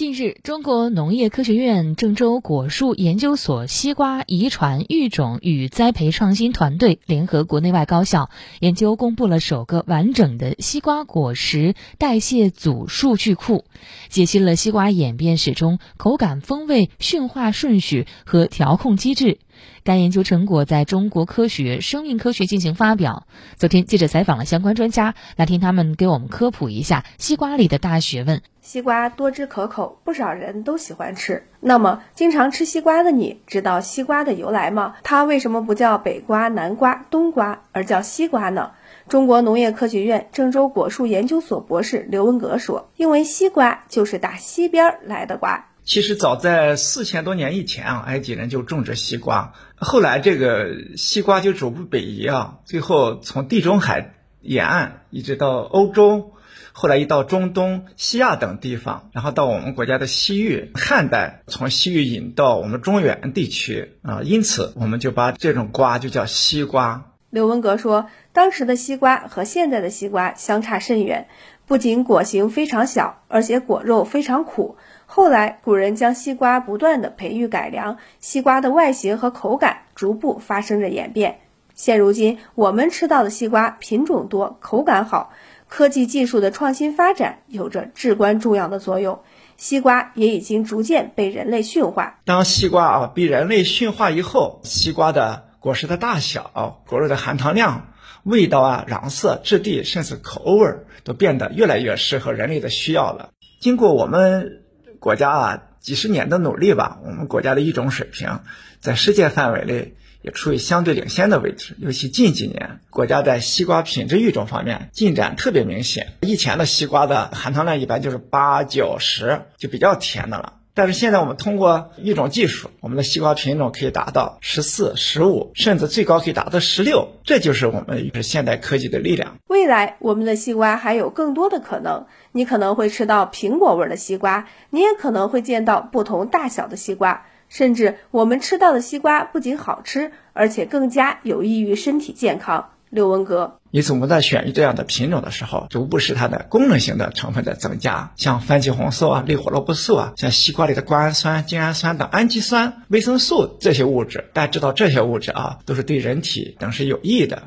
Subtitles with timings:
[0.00, 8.30] 近日，中国农业科学院郑州果树研究所西瓜遗传育种与栽培创新团队联合国内外高校
[8.60, 13.66] 研究，公布了首个完整的西瓜果实代谢组数据库，
[14.08, 19.38] 解析了西瓜演变史中口感、风味、驯化顺序和调控机制。
[19.84, 23.26] 该研究成果在中国科学生命科学进行发表。
[23.58, 28.40] 昨天，记者采访了相关专家，来听他们给我们科普一下西瓜里的大学问。
[28.70, 31.42] 西瓜多汁可口，不少人都喜欢吃。
[31.58, 34.94] 那么，经常吃西瓜的你，知道西瓜的由来吗？
[35.02, 38.70] 它为什么不叫北瓜、南瓜、冬瓜，而叫西瓜呢？
[39.08, 49.52] 中国农业科学院郑州果树研究所博士刘文革说：“因为西瓜就是打西边来的瓜。”其实早在四千多年以前啊，埃及人就种植西瓜。
[49.74, 56.32] 后来这个西瓜就逐步北移啊，最后从地中海沿岸一直到欧洲，
[56.72, 60.70] 后来一到中东、西亚等地方，然后到我们国家的西域。
[60.74, 67.12] 汉代从西域引到我们中原地区啊，因此我们就把这种瓜就叫西瓜。
[67.28, 71.28] 刘文革说，当时的西瓜和现在的西瓜相差甚远，
[71.64, 74.76] 不仅果形非常小，而且果肉非常苦。
[75.06, 81.40] 后来，古人将西瓜不断的培育改良，西瓜的外形和口感逐步发生着演变。
[81.80, 85.32] 现如今，我们吃到的西瓜品种多，口感好，
[85.66, 89.20] 科技技术的创新发展有着至关重要的作用。
[89.56, 92.18] 西瓜也已经逐渐被人类驯化。
[92.26, 100.70] 当西瓜啊被人类驯化以后，西瓜的果实的大小、果肉的含糖量、味道啊、瓤色、质地，甚至口味
[101.02, 103.30] 都变得越来越适合人类的需要了。
[103.58, 104.64] 经过我们。
[105.00, 108.40] 国家啊，几十年的努力吧，我们国家的育种水平
[108.80, 111.76] 在世界范围内也处于相对领先的位置。
[111.78, 116.14] 尤其近几年，国家在西瓜品质育种方面进展特别明显。
[116.20, 120.54] 以前的西瓜的含糖量一般就是八九十，就比较甜的了。
[120.72, 127.08] 但是现在我们通过育种技术，我们的西瓜品种可以达到十四、十五，甚至最高可以达到十六。
[127.24, 129.36] 这就是我们现代科技的力量。
[129.48, 142.70] 未来我们的西瓜还有更多的可能，你可能会吃到苹果味的西瓜，你也可能会见到不同大小的西瓜，甚至我们吃到的西瓜不仅好吃，而且更加有益于身体健康。
[142.88, 143.60] 刘文革。
[143.70, 154.28] 因此，我们在选育这样的品种的时候，逐步使它的功能性的成分的增加，像番茄红素啊、类胡萝卜素啊，像西瓜里的瓜氨酸、精氨酸等氨基酸、维生素这些物质。
[154.32, 157.44] 大家知道这些物质啊，都是对人体等是有益的。